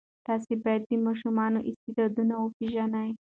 [0.25, 3.09] تاسې باید د ماشومانو استعدادونه وپېژنئ.